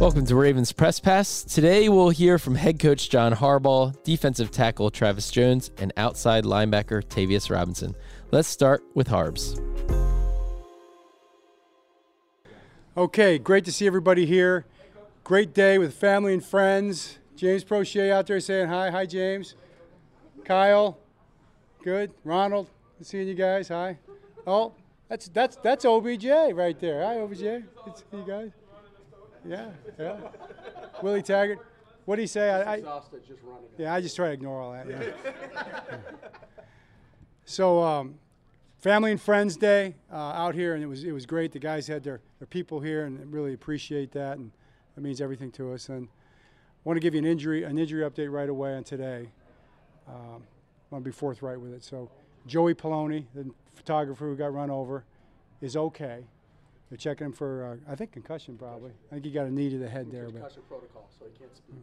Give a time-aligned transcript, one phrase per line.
[0.00, 1.44] Welcome to Ravens Press Pass.
[1.44, 7.04] Today we'll hear from head coach John Harbaugh, defensive tackle Travis Jones, and outside linebacker
[7.04, 7.94] Tavius Robinson.
[8.30, 9.60] Let's start with Harbs.
[12.96, 14.64] Okay, great to see everybody here.
[15.22, 17.18] Great day with family and friends.
[17.36, 18.88] James Proche out there saying hi.
[18.90, 19.54] Hi, James.
[20.46, 20.96] Kyle,
[21.84, 22.10] good.
[22.24, 23.68] Ronald, good seeing you guys.
[23.68, 23.98] Hi.
[24.46, 24.72] Oh,
[25.10, 26.24] that's that's that's OBJ
[26.54, 27.04] right there.
[27.04, 27.42] Hi, OBJ.
[27.42, 28.50] Good see you guys.
[29.46, 30.16] Yeah, yeah.
[31.02, 31.58] Willie Taggart.
[32.04, 32.50] What do you say?
[32.50, 32.82] I, I,
[33.78, 34.88] yeah, I just try to ignore all that.
[34.88, 35.96] Yeah.
[37.44, 38.18] so, um,
[38.80, 41.52] family and friends day uh, out here, and it was it was great.
[41.52, 44.50] The guys had their, their people here, and really appreciate that, and
[44.94, 45.88] that means everything to us.
[45.88, 49.28] And I want to give you an injury an injury update right away on today.
[50.08, 50.42] Um,
[50.90, 51.84] I want to be forthright with it.
[51.84, 52.10] So,
[52.46, 55.04] Joey Poloni, the photographer who got run over,
[55.60, 56.24] is okay.
[56.90, 58.90] They're checking him for, uh, I think, concussion probably.
[59.10, 60.24] I think he got a knee to the head there.
[60.24, 61.76] But Concussion protocol, so he can't speak.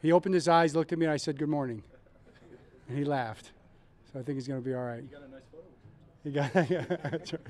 [0.00, 1.82] he opened his eyes, looked at me, and I said, "Good morning,"
[2.88, 3.52] and he laughed.
[4.10, 5.02] So I think he's going to be all right.
[5.02, 5.64] He got a nice photo.
[6.24, 6.70] He got.
[6.70, 7.42] yeah, that's right.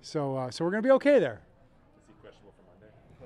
[0.00, 1.40] So, uh, so we're going to be okay there.
[1.40, 2.62] Is he questionable for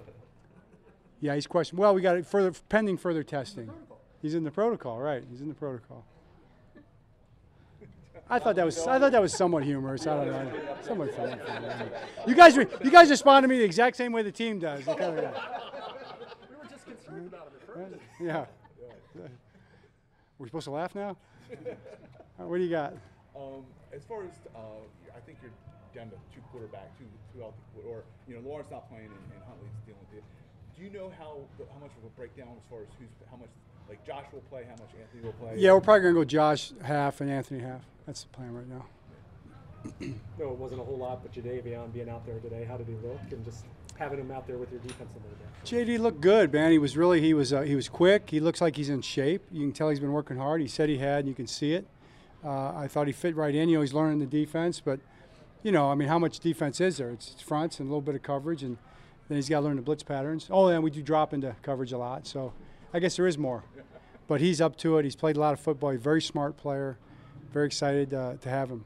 [0.00, 0.12] Monday?
[1.20, 1.78] Yeah, he's questioned.
[1.78, 3.70] Well, we got it further pending further testing.
[4.22, 5.22] He's in the protocol, right?
[5.30, 6.06] He's in the protocol.
[8.32, 10.06] I thought that was I thought that was somewhat humorous.
[10.06, 11.36] I don't know, somewhat funny.
[12.26, 14.84] You guys, re- you guys respond to me the exact same way the team does.
[14.86, 15.34] Kinda-
[16.48, 18.02] We were just concerned about him at first.
[18.20, 18.46] yeah.
[20.38, 21.08] We're supposed to laugh now.
[21.10, 21.16] All
[22.38, 22.94] right, what do you got?
[23.36, 24.58] Um, as far as uh,
[25.14, 25.52] I think you're
[25.94, 27.04] down to two quarterback, two
[27.34, 30.24] two healthy, qu- or you know Lawrence not playing and, and Huntley's dealing with it.
[30.82, 31.36] Do you know how
[31.72, 33.50] how much of a breakdown as far as who's how much
[33.88, 35.54] like Josh will play, how much Anthony will play?
[35.56, 37.82] Yeah, we're probably gonna go Josh half and Anthony half.
[38.04, 38.86] That's the plan right now.
[40.38, 42.94] No, it wasn't a whole lot, but Jadeveon being out there today, how did he
[42.94, 43.20] look?
[43.30, 43.64] And just
[43.96, 45.98] having him out there with your defense a little bit.
[45.98, 46.72] JD looked good, man.
[46.72, 48.30] He was really he was uh, he was quick.
[48.30, 49.42] He looks like he's in shape.
[49.52, 50.60] You can tell he's been working hard.
[50.60, 51.20] He said he had.
[51.20, 51.86] And you can see it.
[52.44, 53.68] Uh, I thought he fit right in.
[53.68, 54.98] You know, he's learning the defense, but
[55.62, 57.10] you know, I mean, how much defense is there?
[57.10, 58.78] It's, it's fronts and a little bit of coverage, and
[59.32, 60.46] then he's got to learn the blitz patterns.
[60.50, 62.52] Oh, and we do drop into coverage a lot, so
[62.92, 63.64] I guess there is more.
[64.28, 65.04] But he's up to it.
[65.04, 65.90] He's played a lot of football.
[65.90, 66.98] He's a very smart player.
[67.50, 68.84] Very excited uh, to have him.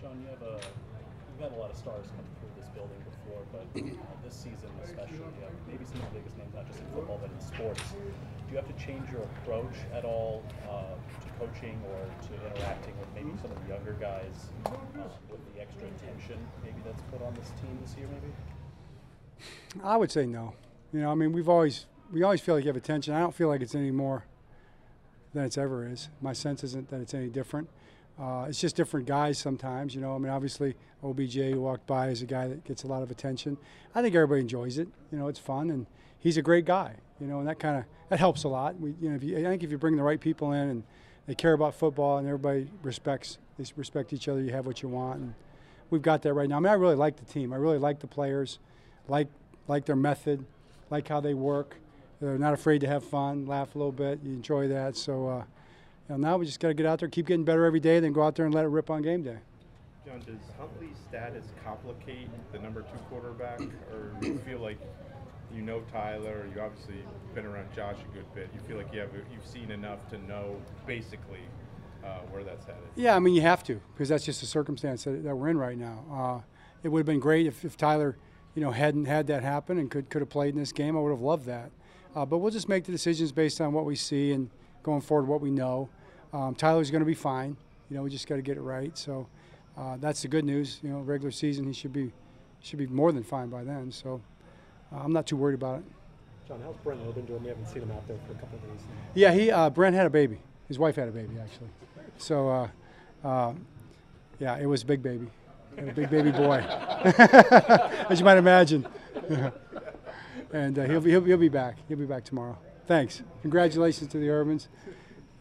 [0.00, 3.42] John, you have a you've had a lot of stars come through this building before,
[3.50, 3.90] but uh,
[4.24, 7.30] this season especially, have maybe some of the biggest names, not just in football but
[7.30, 7.82] in sports.
[7.90, 12.94] Do you have to change your approach at all uh, to coaching or to interacting
[13.02, 17.22] with maybe some of the younger guys uh, with the extra attention maybe that's put
[17.22, 18.30] on this team this year, maybe?
[19.82, 20.54] I would say no.
[20.92, 23.14] You know, I mean, we've always we always feel like you have attention.
[23.14, 24.24] I don't feel like it's any more
[25.32, 26.08] than it's ever is.
[26.20, 27.68] My sense isn't that it's any different.
[28.20, 29.94] Uh, it's just different guys sometimes.
[29.94, 32.86] You know, I mean, obviously OBJ who walked by is a guy that gets a
[32.86, 33.56] lot of attention.
[33.94, 34.88] I think everybody enjoys it.
[35.10, 35.86] You know, it's fun, and
[36.18, 36.96] he's a great guy.
[37.20, 38.78] You know, and that kind of that helps a lot.
[38.78, 40.82] We, you know, if you, I think if you bring the right people in and
[41.26, 44.88] they care about football and everybody respects they respect each other, you have what you
[44.88, 45.20] want.
[45.20, 45.34] And
[45.90, 46.56] we've got that right now.
[46.56, 47.52] I mean, I really like the team.
[47.52, 48.58] I really like the players,
[49.08, 49.28] like
[49.68, 50.44] like their method,
[50.90, 51.76] like how they work.
[52.20, 54.20] They're not afraid to have fun, laugh a little bit.
[54.22, 54.96] You enjoy that.
[54.96, 55.44] So uh,
[56.08, 58.00] you know, now we just got to get out there, keep getting better every day,
[58.00, 59.38] then go out there and let it rip on game day.
[60.04, 63.60] John, does Huntley's status complicate the number two quarterback,
[63.92, 64.78] or do you feel like
[65.54, 66.46] you know Tyler?
[66.54, 66.96] You obviously
[67.34, 68.50] been around Josh a good bit.
[68.54, 71.42] You feel like you have you've seen enough to know basically
[72.04, 72.82] uh, where that's headed.
[72.96, 75.58] Yeah, I mean, you have to because that's just the circumstance that, that we're in
[75.58, 76.04] right now.
[76.12, 76.40] Uh,
[76.82, 78.16] it would have been great if, if Tyler,
[78.54, 80.96] you know, hadn't had that happen and could could have played in this game.
[80.96, 81.70] I would have loved that.
[82.14, 84.50] Uh, but we'll just make the decisions based on what we see and
[84.82, 85.88] going forward what we know.
[86.32, 87.56] Um, Tyler's going to be fine.
[87.88, 88.96] You know, we just got to get it right.
[88.96, 89.26] So
[89.76, 90.80] uh, that's the good news.
[90.82, 92.12] You know, regular season he should be
[92.60, 93.90] should be more than fine by then.
[93.90, 94.20] So
[94.92, 95.84] uh, I'm not too worried about it.
[96.48, 97.42] John, how's Brent Urban doing?
[97.42, 98.96] We haven't seen him out there for a couple of days now.
[99.14, 100.38] Yeah, he uh, Brent had a baby.
[100.68, 101.68] His wife had a baby actually.
[102.18, 102.68] So uh,
[103.26, 103.54] uh,
[104.38, 105.28] yeah, it was a big baby,
[105.76, 106.58] Had a big baby boy,
[108.10, 108.86] as you might imagine.
[110.52, 111.76] and uh, he'll be he'll, he'll be back.
[111.88, 112.58] He'll be back tomorrow.
[112.86, 113.22] Thanks.
[113.42, 114.68] Congratulations to the Urbans,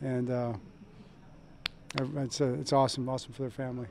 [0.01, 0.54] and uh,
[2.18, 3.88] it's uh, it's awesome, awesome for their family.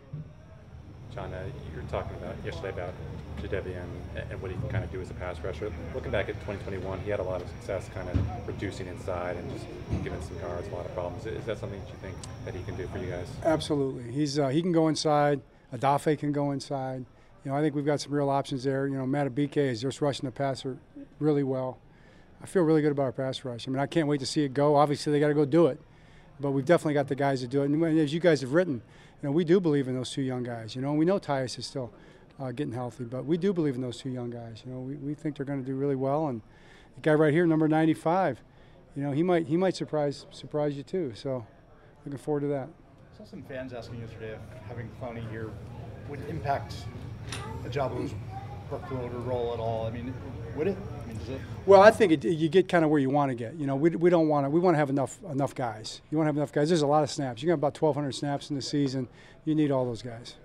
[1.14, 2.94] John, uh, you were talking about yesterday about
[3.42, 3.82] Jadeveon
[4.14, 5.72] and, and what he can kind of do as a pass rusher.
[5.92, 9.50] Looking back at 2021, he had a lot of success kind of reducing inside and
[9.50, 9.66] just
[10.04, 11.26] giving some guards a lot of problems.
[11.26, 12.14] Is that something that you think
[12.44, 13.26] that he can do for you guys?
[13.44, 14.12] Absolutely.
[14.12, 15.40] He's uh, he can go inside.
[15.72, 17.04] Odafe can go inside.
[17.44, 18.86] You know, I think we've got some real options there.
[18.86, 20.78] You know, Madubuike is just rushing the passer
[21.18, 21.78] really well.
[22.42, 23.68] I feel really good about our pass rush.
[23.68, 24.76] I mean, I can't wait to see it go.
[24.76, 25.80] Obviously, they got to go do it,
[26.38, 27.66] but we've definitely got the guys to do it.
[27.66, 28.82] And as you guys have written,
[29.22, 30.74] you know, we do believe in those two young guys.
[30.74, 31.92] You know, and we know Tyus is still
[32.38, 34.62] uh, getting healthy, but we do believe in those two young guys.
[34.64, 36.28] You know, we, we think they're going to do really well.
[36.28, 36.40] And
[36.94, 38.42] the guy right here, number 95,
[38.96, 41.12] you know, he might he might surprise surprise you too.
[41.14, 41.46] So,
[42.04, 42.68] looking forward to that.
[43.20, 45.50] I saw some fans asking yesterday if having Clowney here
[46.08, 46.74] would impact
[47.64, 48.14] a Ojabo's
[48.70, 49.86] workload or role at all.
[49.86, 50.14] I mean,
[50.56, 50.76] would it?
[51.02, 51.40] I mean, does it?
[51.66, 53.56] Well, I think it, you get kind of where you want to get.
[53.56, 54.50] You know, we, we don't want to.
[54.50, 56.00] We want to have enough enough guys.
[56.10, 56.70] You want to have enough guys.
[56.70, 57.42] There's a lot of snaps.
[57.42, 59.06] You got about 1,200 snaps in the season.
[59.44, 60.36] You need all those guys.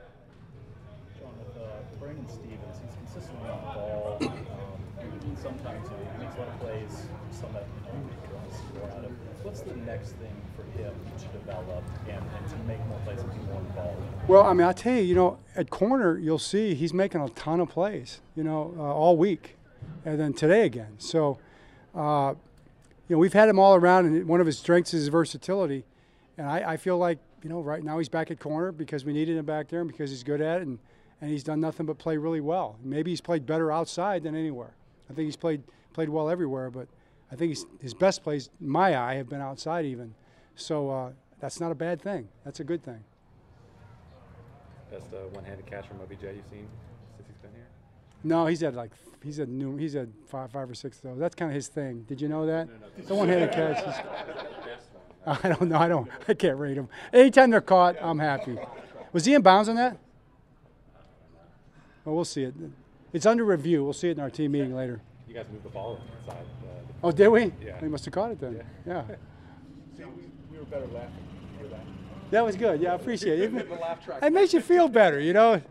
[1.17, 1.67] John, with uh,
[1.97, 4.17] Brandon Stephens, he's consistently on the ball.
[4.21, 8.57] Um, sometimes he makes a lot of plays, some that you know you want to
[8.57, 9.11] see out of.
[9.45, 13.31] What's the next thing for him to develop and, and to make more plays and
[13.31, 13.64] be more involved?
[14.27, 17.29] Well, I mean, I tell you, you know, at corner, you'll see he's making a
[17.29, 18.21] ton of plays.
[18.35, 19.55] You know, uh, all week,
[20.03, 20.95] and then today again.
[20.97, 21.37] So,
[21.93, 22.33] uh,
[23.07, 25.85] you know, we've had him all around, and one of his strengths is his versatility.
[26.37, 29.13] And I, I feel like, you know, right now he's back at corner because we
[29.13, 30.79] needed him back there and because he's good at it, and,
[31.21, 32.77] and he's done nothing but play really well.
[32.83, 34.73] Maybe he's played better outside than anywhere.
[35.09, 35.61] I think he's played
[35.93, 36.87] played well everywhere, but
[37.31, 40.13] I think his best plays, in my eye, have been outside even.
[40.55, 42.27] So uh, that's not a bad thing.
[42.43, 43.03] That's a good thing.
[44.91, 46.67] Best uh, one-handed catch from OBJ you've seen
[47.15, 47.67] since he's been here?
[48.23, 48.91] No, he's had like
[49.23, 51.15] he's had new he's had five five or six though.
[51.15, 52.03] That's kind of his thing.
[52.07, 52.67] Did you know that?
[53.07, 53.85] The one-handed catch.
[53.87, 53.95] Is,
[55.43, 55.77] I don't know.
[55.77, 56.09] I don't.
[56.27, 56.87] I can't rate him.
[57.11, 58.57] Anytime they're caught, I'm happy.
[59.11, 59.97] Was he in bounds on that?
[62.03, 62.53] Well, we'll see it.
[63.11, 63.83] It's under review.
[63.83, 65.01] We'll see it in our team meeting later.
[65.27, 66.37] You guys moved the ball inside.
[66.63, 66.67] Uh,
[67.03, 67.51] Oh, did we?
[67.63, 67.79] Yeah.
[67.79, 68.63] He must have caught it then.
[68.87, 69.03] Yeah.
[69.97, 71.11] See, we, we were better laughing.
[71.53, 71.79] You hear that?
[72.31, 72.81] That was good.
[72.81, 73.51] Yeah, I appreciate it.
[73.69, 74.25] The.
[74.25, 75.53] It makes you feel better, you know.
[75.53, 75.63] It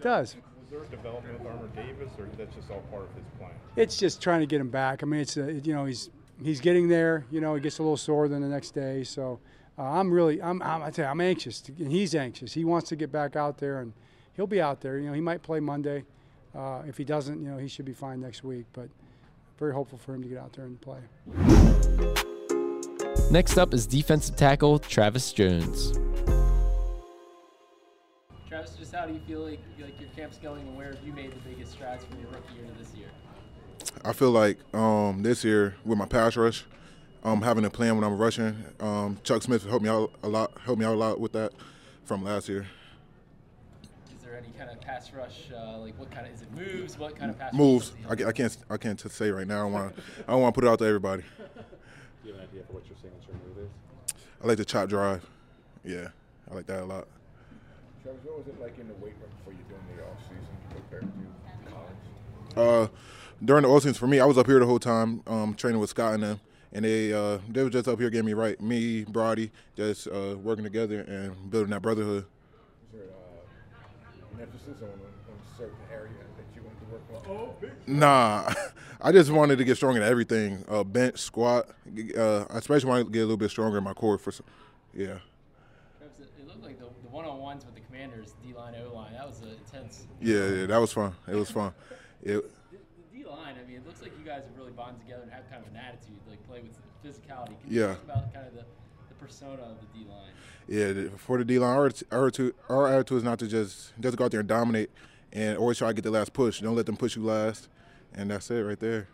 [0.00, 0.36] does.
[0.36, 3.50] Was there a development with Armour Davis, or that's just all part of his plan?
[3.76, 5.02] It's just trying to get him back.
[5.02, 6.10] I mean, it's uh, you know he's
[6.42, 7.26] he's getting there.
[7.30, 9.04] You know, he gets a little sore then the next day.
[9.04, 9.40] So
[9.78, 11.60] uh, I'm really I'm, I'm I tell you I'm anxious.
[11.62, 12.52] To, and he's anxious.
[12.52, 13.92] He wants to get back out there, and
[14.34, 14.98] he'll be out there.
[14.98, 16.04] You know, he might play Monday.
[16.54, 18.66] Uh, if he doesn't, you know, he should be fine next week.
[18.72, 18.88] But
[19.58, 21.00] very hopeful for him to get out there and play.
[23.30, 25.92] Next up is defensive tackle Travis Jones.
[28.48, 31.12] Travis, just how do you feel like, like your camp's going and where have you
[31.12, 33.06] made the biggest strides from your rookie year to this year?
[34.04, 36.64] I feel like um, this year with my pass rush,
[37.22, 40.50] um, having a plan when I'm rushing, um, Chuck Smith helped me out a lot.
[40.64, 41.52] Helped me out a lot with that
[42.04, 42.66] from last year.
[44.12, 45.50] Is there any kind of pass rush?
[45.56, 46.98] Uh, like what kind of is it moves?
[46.98, 47.92] What kind of pass Moves.
[48.08, 48.22] rush?
[48.22, 48.56] I, I can't.
[48.70, 49.68] I can't say right now.
[49.68, 49.96] I want.
[50.26, 51.22] I don't want to put it out to everybody.
[52.30, 54.14] do an idea for what your signature move is?
[54.42, 55.26] I like the chop drive.
[55.84, 56.08] Yeah,
[56.50, 57.06] I like that a lot.
[58.02, 60.46] Travis, what was it like in the weight room before you doing the off season
[60.70, 62.88] compared to college?
[62.88, 62.88] Uh,
[63.44, 65.90] during the offseason for me, I was up here the whole time um, training with
[65.90, 66.40] Scott and them,
[66.72, 68.60] and they uh, they were just up here getting me right.
[68.60, 72.24] Me, Brody, just uh, working together and building that brotherhood.
[72.92, 77.28] Is there uh, an emphasis on, on a certain area that you want to work
[77.28, 77.36] on?
[77.36, 77.54] Oh.
[77.86, 78.52] Nah,
[79.02, 80.64] I just wanted to get stronger at everything.
[80.68, 81.68] Uh, bench, squat.
[82.16, 84.18] Uh, I especially wanted to get a little bit stronger in my core.
[84.18, 84.46] For, some-
[84.94, 85.18] yeah.
[86.00, 89.12] It looked like the, the one-on-ones with the Commanders, D line, O line.
[89.12, 90.06] That was uh, intense.
[90.20, 91.14] yeah, yeah, that was fun.
[91.28, 91.72] It was fun.
[92.22, 92.78] It, The,
[93.18, 93.54] D line.
[93.58, 95.70] I mean, it looks like you guys have really bonded together and have kind of
[95.72, 97.58] an attitude, like play with physicality.
[97.62, 97.86] Can Yeah.
[97.94, 98.64] talk about kind of the,
[99.08, 100.32] the persona of the D line?
[100.68, 104.16] yeah, for the D line, our, our, attitude, our attitude is not to just just
[104.18, 104.90] go out there and dominate,
[105.32, 106.60] and always try to get the last push.
[106.60, 107.68] Don't let them push you last,
[108.14, 109.08] and that's it right there.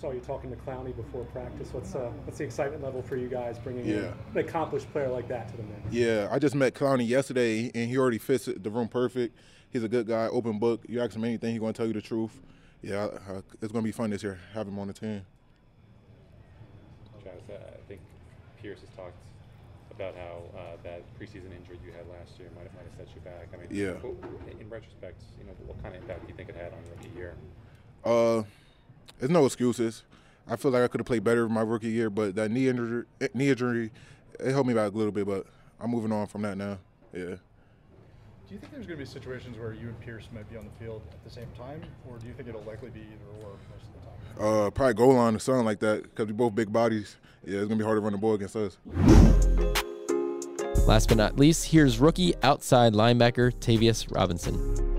[0.00, 1.68] Saw you talking to Clowney before practice.
[1.72, 4.12] What's uh, what's the excitement level for you guys bringing in Yeah.
[4.32, 5.78] an accomplished player like that to the mix?
[5.92, 9.36] Yeah, I just met Clowney yesterday, and he already fits the room perfect.
[9.70, 10.84] He's a good guy, open book.
[10.88, 12.40] You ask him anything, he's going to tell you the truth.
[12.82, 15.24] Yeah, I, I, it's going to be fun this year, having him on the team.
[17.22, 18.00] Travis, uh, I think
[18.60, 19.14] Pierce has talked
[19.94, 23.14] about how uh, that preseason injury you had last year might have, might have set
[23.14, 23.48] you back.
[23.52, 23.94] I mean, Yeah.
[24.00, 26.78] wh- In retrospect, you know, what kind of impact do you think it had on
[26.86, 27.34] your rookie year?
[28.04, 28.42] Uh,
[29.18, 30.02] there's no excuses.
[30.48, 32.68] I feel like I could have played better in my rookie year, but that knee
[32.68, 33.90] injury, knee injury,
[34.40, 35.26] it held me back a little bit.
[35.26, 35.46] But
[35.80, 36.78] I'm moving on from that now.
[37.12, 37.36] Yeah.
[38.48, 40.64] Do you think there's going to be situations where you and Pierce might be on
[40.64, 43.50] the field at the same time, or do you think it'll likely be either or
[43.70, 44.66] most of the time?
[44.66, 47.16] Uh, probably goal line or something like that because we both big bodies.
[47.44, 48.76] Yeah, it's gonna be hard to run the ball against us.
[50.86, 54.91] Last but not least, here's rookie outside linebacker Tavius Robinson.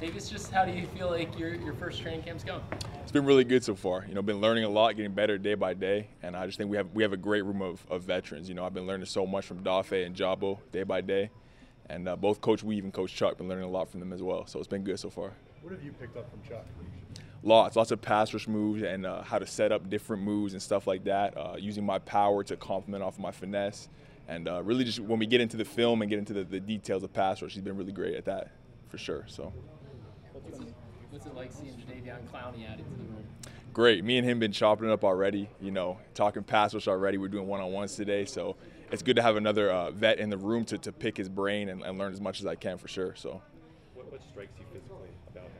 [0.00, 2.62] Tavius, just how do you feel like your, your first training camp's going?
[3.02, 4.06] It's been really good so far.
[4.08, 6.70] You know, been learning a lot, getting better day by day, and I just think
[6.70, 8.48] we have we have a great room of, of veterans.
[8.48, 11.28] You know, I've been learning so much from Dafe and Jabo day by day,
[11.90, 14.22] and uh, both Coach Weave and Coach Chuck been learning a lot from them as
[14.22, 14.46] well.
[14.46, 15.34] So it's been good so far.
[15.60, 16.64] What have you picked up from Chuck?
[17.42, 20.62] Lots, lots of pass rush moves and uh, how to set up different moves and
[20.62, 21.36] stuff like that.
[21.36, 23.90] Uh, using my power to complement off my finesse,
[24.28, 26.60] and uh, really just when we get into the film and get into the, the
[26.60, 28.50] details of pass rush, he's been really great at that,
[28.88, 29.24] for sure.
[29.26, 29.52] So.
[30.32, 30.74] What's it,
[31.10, 33.24] what's it like seeing Jadeveon Clowney added to the room?
[33.72, 34.04] Great.
[34.04, 35.48] Me and him been chopping it up already.
[35.60, 37.18] You know, talking pass rush already.
[37.18, 38.56] We're doing one on ones today, so
[38.90, 41.68] it's good to have another uh, vet in the room to, to pick his brain
[41.68, 43.14] and, and, learn as much as I can for sure.
[43.14, 43.40] So.
[43.94, 45.52] What, what strikes you physically about him?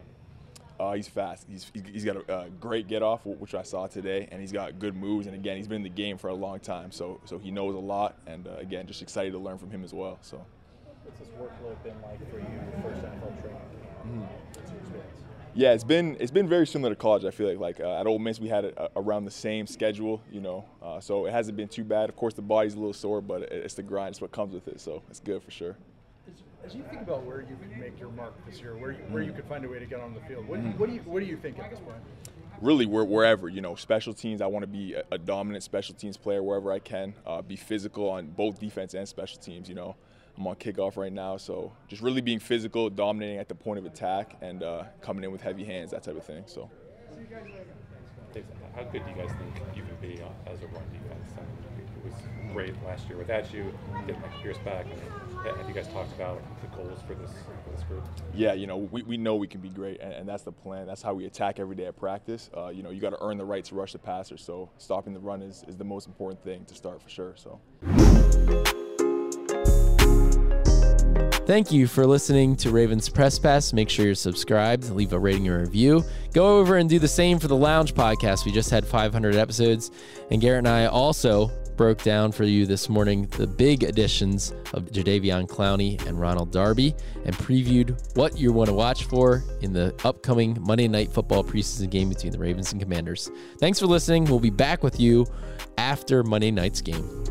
[0.81, 1.47] Uh, he's fast.
[1.49, 4.79] He's he's got a, a great get off, which I saw today, and he's got
[4.79, 5.27] good moves.
[5.27, 7.75] And again, he's been in the game for a long time, so so he knows
[7.75, 8.17] a lot.
[8.27, 10.19] And uh, again, just excited to learn from him as well.
[10.23, 10.45] So.
[11.05, 14.07] What's this workload been like for you, your first NFL training camp?
[14.07, 14.60] Mm-hmm.
[15.52, 15.73] What's your experience?
[15.73, 17.25] Yeah, it's been it's been very similar to college.
[17.25, 20.23] I feel like like uh, at Ole Miss we had it around the same schedule,
[20.30, 22.09] you know, uh, so it hasn't been too bad.
[22.09, 24.12] Of course, the body's a little sore, but it's the grind.
[24.12, 25.76] It's what comes with it, so it's good for sure.
[26.64, 29.23] As you think about where you could make your mark this year, where you, where
[29.23, 31.21] you could find a way to get on the field, what, what do you what
[31.21, 31.97] do you think at this point?
[32.61, 34.42] Really, wherever you know, special teams.
[34.42, 37.14] I want to be a, a dominant special teams player wherever I can.
[37.26, 39.69] Uh, be physical on both defense and special teams.
[39.69, 39.97] You know,
[40.40, 43.85] I'm on kickoff right now, so just really being physical, dominating at the point of
[43.85, 46.44] attack, and uh, coming in with heavy hands, that type of thing.
[46.47, 46.70] So.
[48.75, 50.14] How good do you guys think you can be
[50.47, 51.32] as a run defense?
[51.37, 52.14] I mean, it was
[52.54, 53.75] great last year without you,
[54.06, 54.87] getting Mike Pierce back.
[54.87, 57.32] I mean, have you guys talked about the goals for this
[57.62, 58.04] for this group?
[58.32, 60.87] Yeah, you know, we, we know we can be great, and, and that's the plan.
[60.87, 62.49] That's how we attack every day at practice.
[62.56, 65.12] Uh, you know, you got to earn the right to rush the passer, so stopping
[65.12, 67.35] the run is, is the most important thing to start for sure.
[67.37, 67.61] So.
[71.50, 73.73] Thank you for listening to Ravens Press Pass.
[73.73, 76.04] Make sure you're subscribed, leave a rating or review.
[76.33, 78.47] Go over and do the same for the Lounge podcast.
[78.47, 79.90] We just had 500 episodes,
[80.30, 84.92] and Garrett and I also broke down for you this morning the big additions of
[84.92, 89.92] Jadeveon Clowney and Ronald Darby and previewed what you want to watch for in the
[90.04, 93.28] upcoming Monday Night Football preseason game between the Ravens and Commanders.
[93.59, 94.25] Thanks for listening.
[94.25, 95.26] We'll be back with you
[95.78, 97.25] after Monday night's game.